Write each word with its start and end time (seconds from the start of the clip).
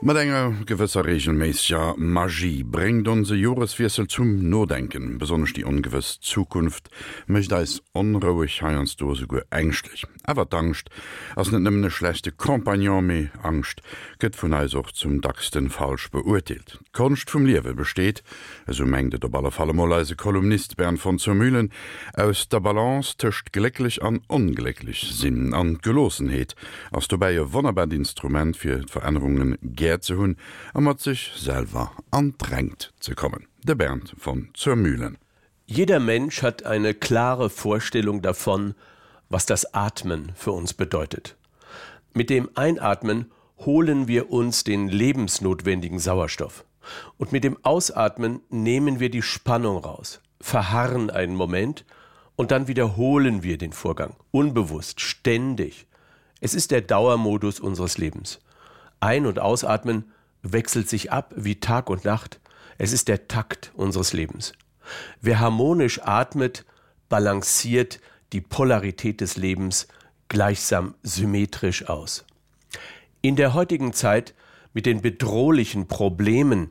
mat 0.00 0.16
enger 0.16 0.54
gewësser 0.64 1.04
regelméescher 1.04 1.98
Magie 2.00 2.64
bringt 2.64 3.08
onze 3.08 3.36
Joreswiesel 3.36 4.06
zum 4.08 4.48
Nodenken, 4.48 5.18
besonnech 5.20 5.52
die 5.52 5.64
ongewëss 5.68 6.14
Zukunft, 6.24 6.88
mecht 7.26 7.52
als 7.52 7.82
onrouig 7.92 8.62
heiernsdose 8.64 9.26
go 9.28 9.42
ängstlich. 9.52 10.06
Äwer 10.24 10.46
d'angst 10.48 10.88
ass 11.36 11.50
net 11.52 11.60
nëmmenne 11.66 11.90
schlechte 11.92 12.32
Kompagnon 12.32 13.04
méi 13.10 13.28
angst 13.44 13.82
gëtt 14.22 14.38
vun 14.40 14.56
eisoch 14.56 14.88
zum 14.96 15.18
dacksten 15.20 15.68
falsch 15.68 16.08
beurteilelt. 16.14 16.78
Konst 16.96 17.28
vum 17.28 17.44
Liewe 17.44 17.74
besteet, 17.76 18.22
eso 18.66 18.88
mengde 18.88 19.20
der 19.20 19.28
baller 19.28 19.52
fallemoleise 19.52 20.16
Kolumnist 20.16 20.78
Bern 20.78 20.96
von 20.96 21.18
zur 21.18 21.34
Mühlen, 21.34 21.72
aus 22.14 22.48
der 22.48 22.60
Balance 22.60 23.18
töcht 23.18 23.52
glecklich 23.52 24.02
an 24.02 24.22
onglücklich 24.28 25.12
sinn 25.12 25.52
an 25.52 25.76
Gelosenheet, 25.82 26.54
ass 26.90 27.08
du 27.08 27.18
beiie 27.18 27.52
Wonnerbandinstrument 27.52 28.56
fir 28.56 28.80
d 28.80 28.88
Veränderungen 28.88 29.58
gä 29.60 29.89
ger 29.90 30.00
ze 30.00 30.16
hunn, 30.16 30.36
a 30.74 30.80
mat 30.80 31.00
sich 31.00 31.32
selber 31.36 31.92
andrängt 32.10 32.92
zu 33.00 33.14
kommen. 33.14 33.46
Der 33.64 33.74
Bernd 33.74 34.14
von 34.16 34.48
Zermühlen. 34.54 35.18
Jeder 35.66 36.00
Mensch 36.00 36.42
hat 36.42 36.64
eine 36.64 36.94
klare 36.94 37.50
Vorstellung 37.50 38.22
davon, 38.22 38.74
was 39.28 39.46
das 39.46 39.74
Atmen 39.74 40.32
für 40.34 40.52
uns 40.52 40.74
bedeutet. 40.74 41.36
Mit 42.14 42.30
dem 42.30 42.48
Einatmen 42.54 43.30
holen 43.58 44.08
wir 44.08 44.30
uns 44.30 44.64
den 44.64 44.88
lebensnotwendigen 44.88 45.98
Sauerstoff. 45.98 46.64
Und 47.18 47.30
mit 47.30 47.44
dem 47.44 47.56
Ausatmen 47.62 48.40
nehmen 48.48 48.98
wir 48.98 49.10
die 49.10 49.22
Spannung 49.22 49.76
raus, 49.78 50.20
verharren 50.40 51.10
einen 51.10 51.36
Moment 51.36 51.84
und 52.36 52.50
dann 52.50 52.66
wiederholen 52.66 53.42
wir 53.42 53.58
den 53.58 53.72
Vorgang, 53.72 54.16
unbewusst, 54.30 55.00
ständig. 55.00 55.86
Es 56.40 56.54
ist 56.54 56.70
der 56.70 56.80
Dauermodus 56.80 57.60
unseres 57.60 57.98
Lebens. 57.98 58.40
Ein- 59.00 59.26
und 59.26 59.38
Ausatmen 59.38 60.12
wechselt 60.42 60.88
sich 60.88 61.10
ab 61.10 61.34
wie 61.36 61.60
Tag 61.60 61.90
und 61.90 62.04
Nacht. 62.04 62.40
Es 62.78 62.92
ist 62.92 63.08
der 63.08 63.28
Takt 63.28 63.72
unseres 63.74 64.12
Lebens. 64.12 64.52
Wer 65.20 65.40
harmonisch 65.40 66.00
atmet, 66.02 66.64
balanciert 67.08 68.00
die 68.32 68.40
Polarität 68.40 69.20
des 69.20 69.36
Lebens 69.36 69.88
gleichsam 70.28 70.94
symmetrisch 71.02 71.88
aus. 71.88 72.24
In 73.22 73.36
der 73.36 73.54
heutigen 73.54 73.92
Zeit 73.92 74.34
mit 74.72 74.86
den 74.86 75.02
bedrohlichen 75.02 75.88
Problemen, 75.88 76.70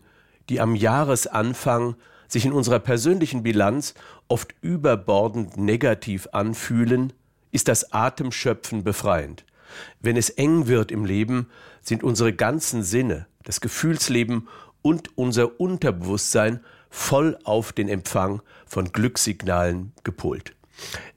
die 0.49 0.61
am 0.61 0.75
Jahresanfang 0.75 1.95
sich 2.27 2.45
in 2.45 2.53
unserer 2.53 2.80
persönlichen 2.80 3.43
Bilanz 3.43 3.93
oft 4.27 4.55
überbordend 4.61 5.58
negativ 5.58 6.27
anfühlen, 6.31 7.14
ist 7.52 7.67
das 7.67 7.91
Atemschöpfen 7.91 8.83
befreiend. 8.83 9.43
Wenn 9.99 10.17
es 10.17 10.29
eng 10.29 10.67
wird 10.67 10.91
im 10.91 11.05
Leben, 11.05 11.47
sind 11.81 12.03
unsere 12.03 12.33
ganzen 12.33 12.83
Sinne, 12.83 13.27
das 13.43 13.61
Gefühlsleben 13.61 14.47
und 14.81 15.17
unser 15.17 15.59
Unterbewusstsein 15.59 16.61
voll 16.89 17.37
auf 17.43 17.73
den 17.73 17.89
Empfang 17.89 18.41
von 18.65 18.91
Glückssignalen 18.91 19.93
gepolt. 20.03 20.55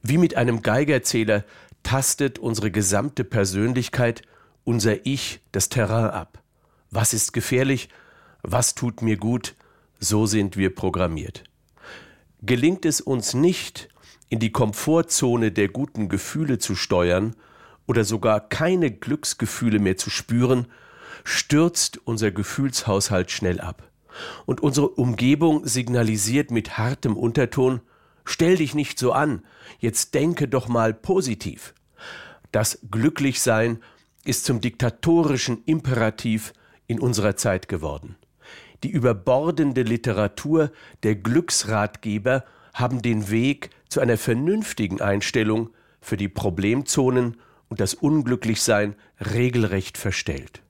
Wie 0.03 0.19
mit 0.19 0.36
einem 0.36 0.62
Geigerzähler 0.62 1.45
tastet 1.83 2.39
unsere 2.39 2.70
gesamte 2.70 3.25
Persönlichkeit, 3.25 4.23
unser 4.64 5.06
Ich, 5.06 5.41
das 5.53 5.69
Terrain 5.69 6.11
ab. 6.11 6.42
Was 6.91 7.14
ist 7.14 7.33
gefährlich? 7.33 7.89
Was 8.42 8.75
tut 8.75 9.03
mir 9.03 9.17
gut? 9.17 9.55
So 9.98 10.27
sind 10.27 10.56
wir 10.56 10.75
programmiert. 10.75 11.45
Gelingt 12.42 12.84
es 12.84 13.00
uns 13.00 13.34
nicht, 13.34 13.89
in 14.28 14.41
die 14.41 14.50
Komfortzone 14.50 15.53
der 15.53 15.69
guten 15.69 16.08
Gefühle 16.08 16.58
zu 16.58 16.75
steuern, 16.75 17.36
oder 17.87 18.05
sogar 18.05 18.49
keine 18.49 18.91
Glücksgefühle 18.91 19.79
mehr 19.79 19.97
zu 19.97 20.11
spüren, 20.11 20.67
stürzt 21.25 22.01
unser 22.05 22.31
Gefühlshaushalt 22.31 23.31
schnell 23.31 23.61
ab. 23.61 23.89
Und 24.45 24.61
unsere 24.61 24.89
Umgebung 24.89 25.67
signalisiert 25.67 26.51
mit 26.51 26.79
hartem 26.79 27.17
Unterton 27.17 27.81
Stell 28.25 28.57
dich 28.57 28.75
nicht 28.75 28.98
so 28.98 29.13
an, 29.13 29.42
jetzt 29.79 30.15
denke 30.15 30.48
doch 30.48 30.69
mal 30.69 30.95
positiv. 30.95 31.75
Das 32.53 32.79
Glücklichsein 32.91 33.83
ist 34.25 34.45
zum 34.45 34.61
diktatorischen 34.61 35.65
Imperativ 35.65 36.53
in 36.87 37.01
unserer 37.01 37.37
Zeit 37.37 37.69
geworden. 37.69 38.17
Die 38.85 38.91
überbordende 38.91 39.83
Literatur 39.83 40.71
der 41.03 41.17
Glücksratgeber 41.17 42.45
haben 42.75 43.03
den 43.03 43.31
Weg 43.31 43.71
zu 43.89 44.01
einer 44.01 44.17
vernünftigen 44.17 45.01
Einstellung 45.01 45.71
für 46.01 46.17
die 46.17 46.29
Problemzonen 46.29 47.37
und 47.73 47.81
das 47.81 47.95
Unglücklichsein 47.95 48.97
regelrecht 49.33 49.97
verstellt. 49.97 50.61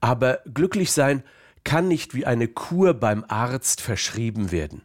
Aber 0.00 0.38
Glücklichsein 0.54 1.24
kann 1.64 1.88
nicht 1.88 2.14
wie 2.14 2.26
eine 2.26 2.46
Kur 2.46 2.94
beim 2.94 3.24
Arzt 3.26 3.80
verschrieben 3.80 4.52
werden. 4.52 4.82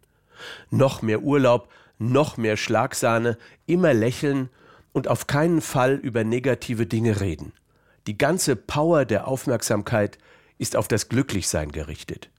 Noch 0.71 1.03
mehr 1.03 1.21
Urlaub, 1.21 1.69
noch 1.99 2.37
mehr 2.37 2.57
Schlagsahne, 2.57 3.37
immer 3.67 3.93
lächeln 3.93 4.49
und 4.93 5.07
auf 5.07 5.27
keinen 5.27 5.61
Fall 5.61 5.93
über 5.93 6.23
negative 6.23 6.87
Dinge 6.87 7.21
reden. 7.21 7.53
Die 8.07 8.17
ganze 8.17 8.55
Power 8.55 9.05
der 9.05 9.27
Aufmerksamkeit 9.27 10.17
ist 10.57 10.75
auf 10.75 10.87
das 10.87 11.07
Glücklichsein 11.07 11.71
gerichtet. 11.71 12.31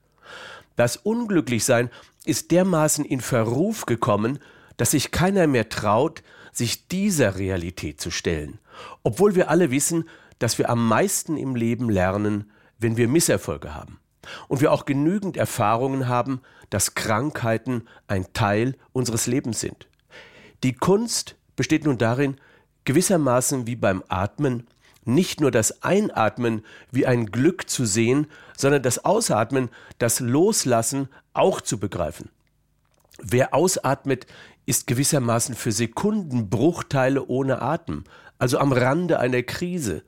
Das 0.75 0.97
Unglücklichsein 0.97 1.89
ist 2.25 2.51
dermaßen 2.51 3.05
in 3.05 3.21
Verruf 3.21 3.85
gekommen, 3.85 4.39
dass 4.75 4.91
sich 4.91 5.11
keiner 5.11 5.47
mehr 5.47 5.69
traut, 5.69 6.21
sich 6.55 6.87
dieser 6.87 7.37
Realität 7.37 7.99
zu 7.99 8.09
stellen, 8.11 8.59
obwohl 9.03 9.35
wir 9.35 9.49
alle 9.49 9.71
wissen, 9.71 10.09
dass 10.39 10.57
wir 10.57 10.69
am 10.69 10.87
meisten 10.87 11.37
im 11.37 11.55
Leben 11.55 11.89
lernen, 11.89 12.51
wenn 12.79 12.97
wir 12.97 13.07
Misserfolge 13.07 13.73
haben. 13.73 13.99
Und 14.47 14.61
wir 14.61 14.71
auch 14.71 14.85
genügend 14.85 15.37
Erfahrungen 15.37 16.07
haben, 16.07 16.41
dass 16.69 16.95
Krankheiten 16.95 17.87
ein 18.07 18.33
Teil 18.33 18.75
unseres 18.91 19.27
Lebens 19.27 19.59
sind. 19.59 19.87
Die 20.63 20.73
Kunst 20.73 21.35
besteht 21.55 21.85
nun 21.85 21.97
darin, 21.97 22.37
gewissermaßen 22.85 23.67
wie 23.67 23.75
beim 23.75 24.03
Atmen, 24.07 24.67
nicht 25.03 25.41
nur 25.41 25.51
das 25.51 25.83
Einatmen 25.83 26.65
wie 26.91 27.05
ein 27.05 27.27
Glück 27.27 27.69
zu 27.69 27.85
sehen, 27.85 28.27
sondern 28.57 28.81
das 28.81 29.05
Ausatmen, 29.05 29.69
das 29.99 30.19
Loslassen 30.19 31.09
auch 31.33 31.61
zu 31.61 31.79
begreifen. 31.79 32.29
Wer 33.21 33.53
ausatmet, 33.53 34.25
ist 34.65 34.87
gewissermaßen 34.87 35.55
für 35.55 35.71
Sekundenbruchteile 35.71 37.25
ohne 37.25 37.61
Atem, 37.61 38.03
also 38.37 38.57
am 38.57 38.71
Rande 38.71 39.19
einer 39.19 39.43
Krise, 39.43 40.03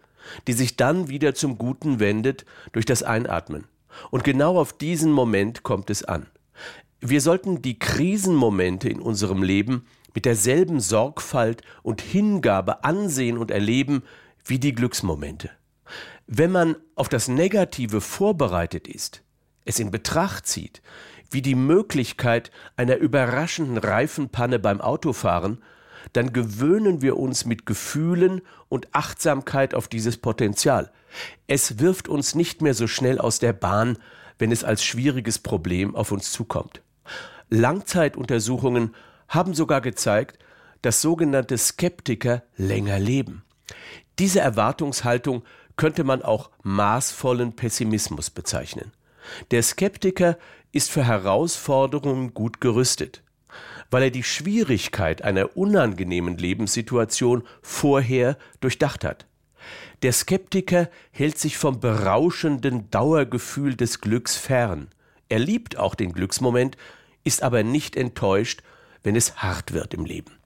die 0.47 0.53
sich 0.53 0.75
dann 0.75 1.07
wieder 1.09 1.33
zum 1.35 1.57
Guten 1.57 1.99
wendet 1.99 2.45
durch 2.71 2.85
das 2.85 3.03
Einatmen. 3.03 3.65
Und 4.11 4.23
genau 4.23 4.57
auf 4.57 4.73
diesen 4.73 5.11
Moment 5.11 5.63
kommt 5.63 5.89
es 5.89 6.03
an. 6.03 6.27
Wir 6.99 7.21
sollten 7.21 7.61
die 7.61 7.77
Krisenmomente 7.77 8.89
in 8.89 8.99
unserem 8.99 9.43
Leben 9.43 9.85
mit 10.13 10.25
derselben 10.25 10.79
Sorgfalt 10.79 11.61
und 11.83 12.01
Hingabe 12.01 12.83
ansehen 12.83 13.37
und 13.37 13.51
erleben 13.51 14.03
wie 14.43 14.59
die 14.59 14.73
Glücksmomente. 14.73 15.51
Wenn 16.25 16.51
man 16.51 16.75
auf 16.95 17.07
das 17.07 17.27
Negative 17.27 18.01
vorbereitet 18.01 18.87
ist, 18.87 19.21
es 19.63 19.79
in 19.79 19.91
Betracht 19.91 20.47
zieht, 20.47 20.81
wie 21.31 21.41
die 21.41 21.55
Möglichkeit 21.55 22.51
einer 22.75 22.97
überraschenden 22.97 23.77
Reifenpanne 23.77 24.59
beim 24.59 24.81
Autofahren, 24.81 25.61
dann 26.13 26.33
gewöhnen 26.33 27.01
wir 27.01 27.17
uns 27.17 27.45
mit 27.45 27.65
Gefühlen 27.65 28.41
und 28.69 28.87
Achtsamkeit 28.93 29.73
auf 29.73 29.87
dieses 29.87 30.17
Potenzial. 30.17 30.91
Es 31.47 31.79
wirft 31.79 32.07
uns 32.07 32.35
nicht 32.35 32.61
mehr 32.61 32.73
so 32.73 32.87
schnell 32.87 33.19
aus 33.19 33.39
der 33.39 33.53
Bahn, 33.53 33.97
wenn 34.39 34.51
es 34.51 34.63
als 34.63 34.83
schwieriges 34.83 35.39
Problem 35.39 35.95
auf 35.95 36.11
uns 36.11 36.31
zukommt. 36.31 36.81
Langzeituntersuchungen 37.49 38.93
haben 39.27 39.53
sogar 39.53 39.81
gezeigt, 39.81 40.39
dass 40.81 41.01
sogenannte 41.01 41.57
Skeptiker 41.57 42.43
länger 42.55 42.99
leben. 42.99 43.43
Diese 44.19 44.39
Erwartungshaltung 44.39 45.43
könnte 45.75 46.03
man 46.03 46.21
auch 46.21 46.49
maßvollen 46.63 47.55
Pessimismus 47.55 48.29
bezeichnen. 48.29 48.91
Der 49.51 49.63
Skeptiker 49.63 50.37
ist 50.71 50.91
für 50.91 51.05
Herausforderungen 51.05 52.33
gut 52.33 52.61
gerüstet, 52.61 53.23
weil 53.89 54.03
er 54.03 54.11
die 54.11 54.23
Schwierigkeit 54.23 55.21
einer 55.21 55.55
unangenehmen 55.57 56.37
Lebenssituation 56.37 57.43
vorher 57.61 58.37
durchdacht 58.59 59.03
hat. 59.03 59.25
Der 60.03 60.13
Skeptiker 60.13 60.89
hält 61.11 61.37
sich 61.37 61.57
vom 61.57 61.79
berauschenden 61.79 62.89
Dauergefühl 62.91 63.75
des 63.75 64.01
Glücks 64.01 64.37
fern. 64.37 64.89
Er 65.29 65.39
liebt 65.39 65.77
auch 65.77 65.95
den 65.95 66.13
Glücksmoment, 66.13 66.77
ist 67.23 67.43
aber 67.43 67.63
nicht 67.63 67.95
enttäuscht, 67.95 68.61
wenn 69.03 69.15
es 69.15 69.37
hart 69.37 69.73
wird 69.73 69.93
im 69.93 70.05
Leben. 70.05 70.37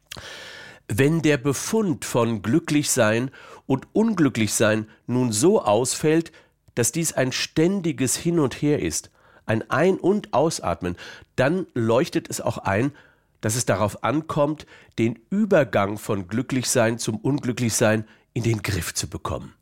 Wenn 0.87 1.21
der 1.21 1.37
Befund 1.37 2.05
von 2.05 2.41
Glücklichsein 2.41 3.31
und 3.65 3.87
Unglücklichsein 3.93 4.89
nun 5.07 5.31
so 5.31 5.61
ausfällt, 5.61 6.31
dass 6.75 6.91
dies 6.91 7.13
ein 7.13 7.31
ständiges 7.31 8.15
Hin 8.15 8.39
und 8.39 8.61
Her 8.61 8.79
ist, 8.79 9.11
ein 9.45 9.69
Ein- 9.69 9.99
und 9.99 10.33
Ausatmen, 10.33 10.95
dann 11.35 11.67
leuchtet 11.73 12.29
es 12.29 12.41
auch 12.41 12.57
ein, 12.59 12.91
dass 13.41 13.55
es 13.55 13.65
darauf 13.65 14.03
ankommt, 14.03 14.65
den 14.99 15.19
Übergang 15.29 15.97
von 15.97 16.27
Glücklichsein 16.27 16.99
zum 16.99 17.17
Unglücklichsein 17.17 18.07
in 18.33 18.43
den 18.43 18.61
Griff 18.61 18.93
zu 18.93 19.09
bekommen. 19.09 19.53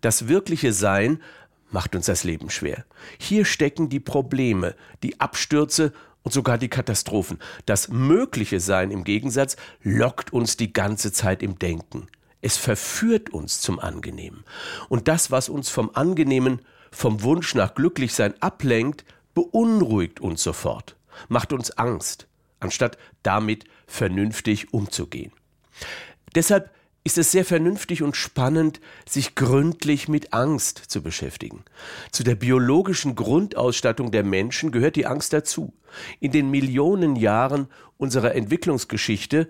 Das 0.00 0.28
wirkliche 0.28 0.72
Sein 0.72 1.22
macht 1.70 1.94
uns 1.94 2.06
das 2.06 2.24
Leben 2.24 2.50
schwer. 2.50 2.84
Hier 3.18 3.44
stecken 3.44 3.88
die 3.88 4.00
Probleme, 4.00 4.74
die 5.02 5.20
Abstürze 5.20 5.92
und 6.22 6.32
sogar 6.32 6.58
die 6.58 6.68
Katastrophen. 6.68 7.38
Das 7.66 7.88
mögliche 7.88 8.60
Sein 8.60 8.90
im 8.90 9.04
Gegensatz 9.04 9.56
lockt 9.82 10.32
uns 10.32 10.56
die 10.56 10.72
ganze 10.72 11.12
Zeit 11.12 11.42
im 11.42 11.58
Denken. 11.58 12.08
Es 12.42 12.56
verführt 12.56 13.30
uns 13.30 13.60
zum 13.60 13.78
Angenehmen. 13.78 14.44
Und 14.88 15.08
das, 15.08 15.30
was 15.30 15.48
uns 15.48 15.70
vom 15.70 15.90
Angenehmen, 15.94 16.60
vom 16.90 17.22
Wunsch 17.22 17.54
nach 17.54 17.74
Glücklichsein 17.74 18.34
ablenkt, 18.42 19.04
beunruhigt 19.32 20.20
uns 20.20 20.42
sofort, 20.42 20.96
macht 21.28 21.52
uns 21.52 21.70
Angst, 21.70 22.26
anstatt 22.60 22.98
damit 23.22 23.64
vernünftig 23.86 24.74
umzugehen. 24.74 25.32
Deshalb 26.34 26.70
ist 27.04 27.18
es 27.18 27.32
sehr 27.32 27.44
vernünftig 27.44 28.02
und 28.02 28.16
spannend, 28.16 28.80
sich 29.08 29.34
gründlich 29.34 30.08
mit 30.08 30.32
Angst 30.32 30.78
zu 30.78 31.02
beschäftigen. 31.02 31.64
Zu 32.12 32.22
der 32.22 32.36
biologischen 32.36 33.14
Grundausstattung 33.14 34.10
der 34.10 34.22
Menschen 34.22 34.70
gehört 34.70 34.96
die 34.96 35.06
Angst 35.06 35.32
dazu. 35.32 35.72
In 36.20 36.32
den 36.32 36.50
Millionen 36.50 37.16
Jahren 37.16 37.68
unserer 37.98 38.34
Entwicklungsgeschichte 38.34 39.48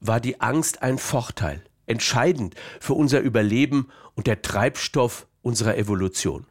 war 0.00 0.20
die 0.20 0.40
Angst 0.40 0.82
ein 0.82 0.98
Vorteil, 0.98 1.62
entscheidend 1.92 2.54
für 2.80 2.94
unser 2.94 3.20
Überleben 3.20 3.88
und 4.14 4.26
der 4.26 4.42
Treibstoff 4.42 5.26
unserer 5.42 5.76
Evolution. 5.76 6.46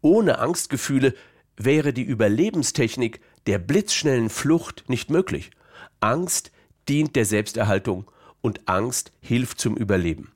Ohne 0.00 0.38
Angstgefühle 0.38 1.14
wäre 1.56 1.92
die 1.92 2.02
Überlebenstechnik 2.02 3.20
der 3.46 3.58
blitzschnellen 3.58 4.30
Flucht 4.30 4.84
nicht 4.88 5.10
möglich. 5.10 5.50
Angst 6.00 6.52
dient 6.88 7.16
der 7.16 7.24
Selbsterhaltung 7.24 8.10
und 8.40 8.68
Angst 8.68 9.12
hilft 9.20 9.60
zum 9.60 9.76
Überleben. 9.76 10.32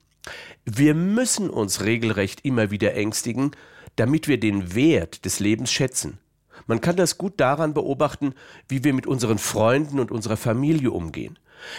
Wir 0.64 0.94
müssen 0.94 1.50
uns 1.50 1.82
regelrecht 1.82 2.44
immer 2.44 2.70
wieder 2.70 2.94
ängstigen, 2.94 3.52
damit 3.96 4.28
wir 4.28 4.38
den 4.38 4.74
Wert 4.74 5.24
des 5.24 5.40
Lebens 5.40 5.72
schätzen. 5.72 6.18
Man 6.66 6.80
kann 6.80 6.96
das 6.96 7.18
gut 7.18 7.34
daran 7.38 7.74
beobachten, 7.74 8.34
wie 8.68 8.84
wir 8.84 8.92
mit 8.92 9.06
unseren 9.06 9.38
Freunden 9.38 9.98
und 9.98 10.10
unserer 10.10 10.36
Familie 10.36 10.90
umgehen. 10.90 11.38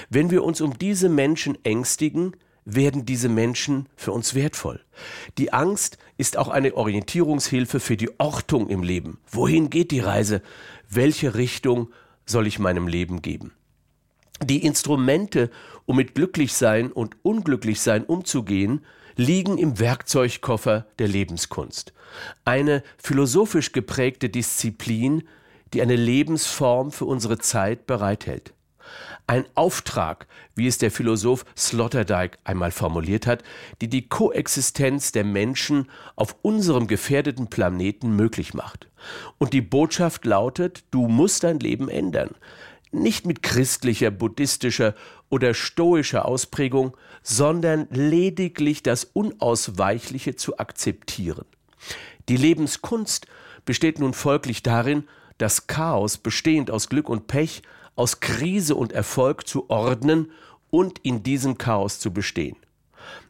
Wenn 0.09 0.31
wir 0.31 0.43
uns 0.43 0.61
um 0.61 0.77
diese 0.77 1.09
Menschen 1.09 1.57
ängstigen, 1.63 2.35
werden 2.65 3.05
diese 3.05 3.29
Menschen 3.29 3.87
für 3.95 4.11
uns 4.11 4.35
wertvoll. 4.35 4.81
Die 5.37 5.53
Angst 5.53 5.97
ist 6.17 6.37
auch 6.37 6.47
eine 6.47 6.75
Orientierungshilfe 6.75 7.79
für 7.79 7.97
die 7.97 8.19
Ortung 8.19 8.69
im 8.69 8.83
Leben. 8.83 9.19
Wohin 9.29 9.69
geht 9.69 9.91
die 9.91 9.99
Reise? 9.99 10.41
Welche 10.89 11.35
Richtung 11.35 11.89
soll 12.25 12.47
ich 12.47 12.59
meinem 12.59 12.87
Leben 12.87 13.21
geben? 13.21 13.53
Die 14.41 14.65
Instrumente, 14.65 15.49
um 15.85 15.97
mit 15.97 16.15
Glücklichsein 16.15 16.91
und 16.91 17.17
Unglücklichsein 17.23 18.03
umzugehen, 18.03 18.85
liegen 19.15 19.57
im 19.57 19.79
Werkzeugkoffer 19.79 20.87
der 20.99 21.07
Lebenskunst. 21.07 21.93
Eine 22.45 22.83
philosophisch 22.97 23.71
geprägte 23.71 24.29
Disziplin, 24.29 25.23
die 25.73 25.81
eine 25.81 25.95
Lebensform 25.95 26.91
für 26.91 27.05
unsere 27.05 27.37
Zeit 27.39 27.85
bereithält. 27.87 28.53
Ein 29.27 29.45
Auftrag, 29.55 30.27
wie 30.55 30.67
es 30.67 30.77
der 30.77 30.91
Philosoph 30.91 31.45
Sloterdijk 31.57 32.39
einmal 32.43 32.71
formuliert 32.71 33.27
hat, 33.27 33.43
die 33.81 33.87
die 33.87 34.07
Koexistenz 34.07 35.11
der 35.11 35.23
Menschen 35.23 35.89
auf 36.15 36.35
unserem 36.41 36.87
gefährdeten 36.87 37.47
Planeten 37.47 38.15
möglich 38.15 38.53
macht. 38.53 38.87
Und 39.37 39.53
die 39.53 39.61
Botschaft 39.61 40.25
lautet, 40.25 40.83
du 40.91 41.07
musst 41.07 41.43
dein 41.43 41.59
Leben 41.59 41.89
ändern 41.89 42.35
nicht 42.93 43.25
mit 43.25 43.43
christlicher, 43.43 44.11
buddhistischer 44.11 44.93
oder 45.29 45.53
stoischer 45.53 46.25
Ausprägung, 46.25 46.95
sondern 47.23 47.87
lediglich 47.89 48.83
das 48.83 49.03
Unausweichliche 49.03 50.35
zu 50.35 50.59
akzeptieren. 50.59 51.45
Die 52.29 52.37
Lebenskunst 52.37 53.27
besteht 53.65 53.99
nun 53.99 54.13
folglich 54.13 54.63
darin, 54.63 55.05
das 55.37 55.67
Chaos, 55.67 56.17
bestehend 56.17 56.69
aus 56.69 56.87
Glück 56.87 57.09
und 57.09 57.27
Pech, 57.27 57.63
aus 57.95 58.19
Krise 58.19 58.75
und 58.75 58.91
Erfolg 58.91 59.47
zu 59.47 59.69
ordnen 59.69 60.31
und 60.69 60.99
in 60.99 61.23
diesem 61.23 61.57
Chaos 61.57 61.99
zu 61.99 62.11
bestehen. 62.11 62.57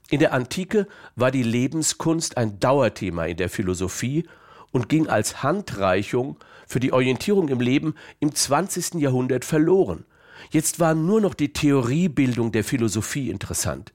In 0.09 0.19
der 0.19 0.33
Antike 0.33 0.87
war 1.15 1.31
die 1.31 1.43
Lebenskunst 1.43 2.37
ein 2.37 2.59
Dauerthema 2.59 3.25
in 3.25 3.37
der 3.37 3.49
Philosophie 3.49 4.27
und 4.71 4.89
ging 4.89 5.07
als 5.07 5.43
Handreichung 5.43 6.37
für 6.67 6.79
die 6.79 6.93
Orientierung 6.93 7.49
im 7.49 7.59
Leben 7.59 7.95
im 8.19 8.33
20. 8.33 8.95
Jahrhundert 8.95 9.45
verloren. 9.45 10.05
Jetzt 10.51 10.79
war 10.79 10.93
nur 10.93 11.21
noch 11.21 11.33
die 11.33 11.53
Theoriebildung 11.53 12.51
der 12.51 12.63
Philosophie 12.63 13.29
interessant. 13.29 13.93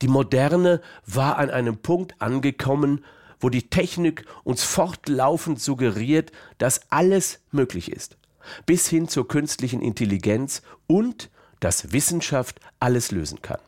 Die 0.00 0.08
Moderne 0.08 0.80
war 1.06 1.38
an 1.38 1.50
einem 1.50 1.78
Punkt 1.78 2.14
angekommen, 2.20 3.04
wo 3.40 3.48
die 3.48 3.68
Technik 3.68 4.24
uns 4.44 4.64
fortlaufend 4.64 5.60
suggeriert, 5.60 6.32
dass 6.58 6.90
alles 6.90 7.40
möglich 7.50 7.92
ist, 7.92 8.16
bis 8.66 8.88
hin 8.88 9.08
zur 9.08 9.28
künstlichen 9.28 9.80
Intelligenz 9.80 10.62
und 10.86 11.30
dass 11.60 11.92
Wissenschaft 11.92 12.60
alles 12.80 13.10
lösen 13.10 13.42
kann. 13.42 13.58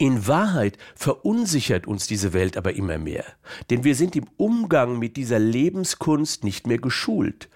In 0.00 0.28
Wahrheit 0.28 0.78
verunsichert 0.94 1.88
uns 1.88 2.06
diese 2.06 2.32
Welt 2.32 2.56
aber 2.56 2.74
immer 2.74 2.98
mehr, 2.98 3.24
denn 3.68 3.82
wir 3.82 3.96
sind 3.96 4.14
im 4.14 4.28
Umgang 4.36 4.96
mit 5.00 5.16
dieser 5.16 5.40
Lebenskunst 5.40 6.44
nicht 6.44 6.68
mehr 6.68 6.78
geschult. 6.78 7.48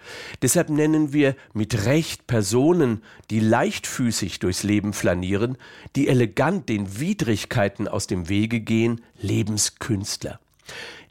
Deshalb 0.42 0.68
nennen 0.68 1.12
wir 1.12 1.36
mit 1.52 1.84
Recht 1.84 2.26
Personen, 2.26 3.04
die 3.30 3.38
leichtfüßig 3.38 4.40
durchs 4.40 4.64
Leben 4.64 4.92
flanieren, 4.92 5.56
die 5.94 6.08
elegant 6.08 6.68
den 6.68 6.98
Widrigkeiten 6.98 7.86
aus 7.86 8.08
dem 8.08 8.28
Wege 8.28 8.58
gehen, 8.58 9.02
Lebenskünstler. 9.20 10.40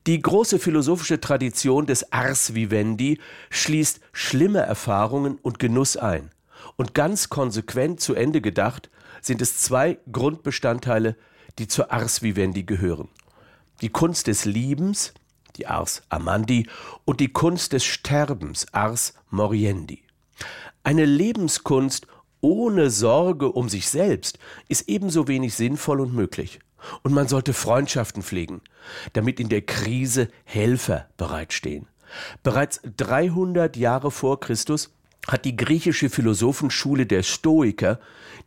Die 0.08 0.20
große 0.20 0.58
philosophische 0.58 1.22
Tradition 1.22 1.86
des 1.86 2.12
Ars 2.12 2.56
vivendi 2.56 3.20
schließt 3.52 4.00
schlimme 4.14 4.60
Erfahrungen 4.60 5.38
und 5.44 5.60
Genuss 5.60 5.96
ein. 5.96 6.32
Und 6.76 6.96
ganz 6.96 7.30
konsequent 7.30 8.02
zu 8.02 8.16
Ende 8.16 8.42
gedacht, 8.42 8.90
sind 9.22 9.44
es 9.44 9.60
zwei 9.60 10.00
Grundbestandteile, 10.12 11.16
die 11.60 11.68
zur 11.68 11.92
Ars 11.92 12.24
Vivendi 12.24 12.64
gehören. 12.64 13.10
Die 13.82 13.90
Kunst 13.90 14.26
des 14.26 14.46
Liebens, 14.46 15.14
die 15.58 15.68
Ars 15.68 16.02
Amandi, 16.10 16.68
und 17.06 17.20
die 17.20 17.32
Kunst 17.32 17.74
des 17.74 17.84
Sterbens, 17.84 18.66
Ars 18.74 19.14
Moriendi. 19.30 20.04
Eine 20.84 21.06
Lebenskunst 21.06 22.08
ohne 22.42 22.90
Sorge 22.90 23.52
um 23.52 23.70
sich 23.70 23.88
selbst 23.90 24.40
ist 24.68 24.90
ebenso 24.90 25.28
wenig 25.28 25.54
sinnvoll 25.56 26.02
und 26.02 26.14
möglich. 26.14 26.60
Und 27.04 27.14
man 27.14 27.28
sollte 27.28 27.54
Freundschaften 27.54 28.24
pflegen, 28.24 28.62
damit 29.14 29.40
in 29.40 29.50
der 29.50 29.62
Krise 29.62 30.28
Helfer 30.44 31.08
bereitstehen. 31.18 31.88
Bereits 32.44 32.82
300 32.98 33.78
Jahre 33.78 34.12
vor 34.12 34.40
Christus 34.40 34.94
hat 35.28 35.46
die 35.46 35.56
griechische 35.56 36.10
Philosophenschule 36.10 37.06
der 37.06 37.24
Stoiker 37.24 38.00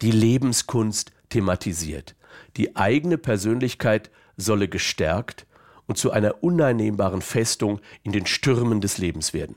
die 0.03 0.11
Lebenskunst 0.11 1.13
thematisiert. 1.29 2.17
Die 2.57 2.77
eigene 2.77 3.17
Persönlichkeit 3.19 4.11
solle 4.37 4.69
gestärkt 4.69 5.47
und 5.87 5.99
zu 5.99 6.11
einer 6.11 6.43
uneinnehmbaren 6.43 7.23
Festung 7.23 7.81
in 8.03 8.13
den 8.13 8.27
Stürmen 8.27 8.81
des 8.81 8.99
Lebens 8.99 9.33
werden. 9.33 9.57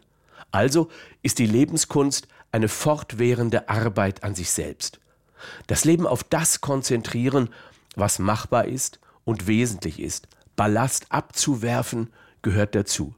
Also 0.52 0.90
ist 1.22 1.40
die 1.40 1.46
Lebenskunst 1.46 2.28
eine 2.52 2.70
fortwährende 2.70 3.70
Arbeit 3.70 4.24
an 4.24 4.36
sich 4.36 4.50
selbst. 4.52 5.00
Das 5.68 5.86
Leben 5.86 6.08
auf 6.08 6.24
das 6.24 6.62
konzentrieren, 6.62 7.50
was 7.96 8.20
machbar 8.20 8.66
ist 8.66 9.00
und 9.26 9.48
wesentlich 9.48 10.00
ist. 10.00 10.28
Ballast 10.56 11.12
abzuwerfen 11.12 12.12
gehört 12.42 12.76
dazu. 12.76 13.14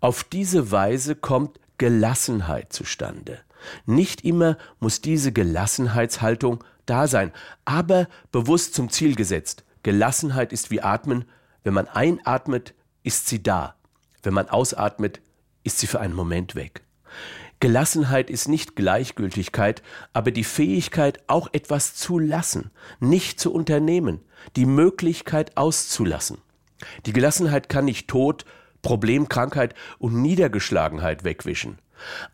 Auf 0.00 0.24
diese 0.24 0.70
Weise 0.70 1.16
kommt 1.16 1.58
Gelassenheit 1.78 2.72
zustande. 2.72 3.40
Nicht 3.86 4.24
immer 4.24 4.58
muss 4.78 5.00
diese 5.00 5.32
Gelassenheitshaltung 5.32 6.62
da 6.86 7.06
sein, 7.06 7.32
aber 7.64 8.08
bewusst 8.30 8.74
zum 8.74 8.90
Ziel 8.90 9.14
gesetzt. 9.14 9.64
Gelassenheit 9.82 10.52
ist 10.52 10.70
wie 10.70 10.82
Atmen. 10.82 11.24
Wenn 11.62 11.74
man 11.74 11.88
einatmet, 11.88 12.74
ist 13.02 13.26
sie 13.26 13.42
da. 13.42 13.74
Wenn 14.22 14.34
man 14.34 14.48
ausatmet, 14.48 15.20
ist 15.64 15.78
sie 15.78 15.86
für 15.86 16.00
einen 16.00 16.14
Moment 16.14 16.54
weg. 16.54 16.82
Gelassenheit 17.60 18.30
ist 18.30 18.46
nicht 18.46 18.76
Gleichgültigkeit, 18.76 19.82
aber 20.12 20.30
die 20.30 20.44
Fähigkeit, 20.44 21.20
auch 21.26 21.48
etwas 21.52 21.94
zu 21.94 22.18
lassen, 22.18 22.70
nicht 23.00 23.40
zu 23.40 23.52
unternehmen, 23.52 24.20
die 24.56 24.66
Möglichkeit 24.66 25.56
auszulassen. 25.56 26.38
Die 27.06 27.12
Gelassenheit 27.12 27.68
kann 27.68 27.86
nicht 27.86 28.08
Tod, 28.08 28.44
Problem, 28.82 29.28
Krankheit 29.28 29.74
und 29.98 30.20
Niedergeschlagenheit 30.20 31.24
wegwischen. 31.24 31.78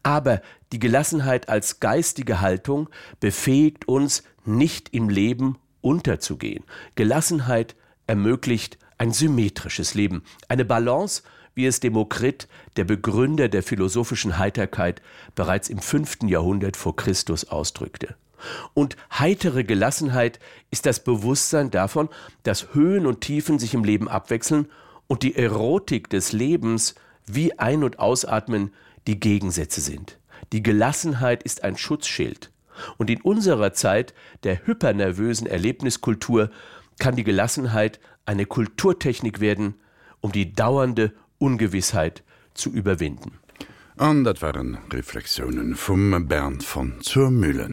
Aber 0.02 0.42
die 0.72 0.80
Gelassenheit 0.80 1.49
als 1.49 1.78
geistige 1.78 2.40
Haltung 2.40 2.88
befähigt 3.20 3.87
uns, 3.87 4.25
nicht 4.44 4.92
im 4.92 5.08
Leben 5.08 5.58
unterzugehen. 5.80 6.64
Gelassenheit 6.96 7.76
ermöglicht 8.06 8.78
ein 8.99 9.12
symmetrisches 9.12 9.94
Leben, 9.94 10.25
eine 10.49 10.64
Balance, 10.64 11.22
wie 11.54 11.66
es 11.66 11.80
Demokrit, 11.80 12.49
der 12.76 12.85
Begründer 12.85 13.49
der 13.49 13.62
philosophischen 13.62 14.38
Heiterkeit, 14.38 15.02
bereits 15.35 15.69
im 15.69 15.78
fünften 15.78 16.28
Jahrhundert 16.28 16.76
vor 16.76 16.97
Christus 16.97 17.45
ausdrückte. 17.45 18.14
Und 18.75 18.97
heitere 19.19 19.64
Gelassenheit 19.64 20.38
ist 20.71 20.87
das 20.87 21.04
Bewusstsein 21.04 21.71
davon, 21.71 22.09
dass 22.42 22.75
Höhen 22.75 23.07
und 23.07 23.21
Tiefen 23.21 23.59
sich 23.59 23.75
im 23.75 23.85
Leben 23.85 24.09
abwechseln 24.09 24.71
und 25.07 25.23
die 25.23 25.37
Erotik 25.37 26.09
des 26.09 26.33
Lebens 26.33 26.95
wie 27.26 27.59
Ein- 27.59 27.85
und 27.85 27.99
Ausatmen 27.99 28.73
die 29.07 29.21
Gegensätze 29.21 29.80
sind. 29.80 30.19
Die 30.52 30.62
Gelassenheit 30.62 31.42
ist 31.42 31.64
ein 31.64 31.76
Schutzschild. 31.76 32.50
Und 32.97 33.11
in 33.11 33.21
unserer 33.21 33.73
Zeit 33.73 34.14
der 34.42 34.66
hypernervösen 34.66 35.47
Erlebniskultur 35.47 36.50
kann 36.99 37.16
die 37.16 37.25
Gelassenheit 37.25 38.00
eine 38.25 38.47
Kulturtechnik 38.47 39.40
werden, 39.40 39.75
um 40.21 40.33
die 40.33 40.52
dauernde 40.52 41.12
Ungewissheit 41.40 42.23
zu 42.54 42.70
überwinden. 42.70 43.38
An 43.97 44.25
dat 44.25 44.40
waren 44.42 44.78
Reflexionen 44.92 45.75
vum 45.75 46.28
Bernd 46.28 46.64
von 46.64 47.00
zur 47.00 47.30
Müllen. 47.30 47.68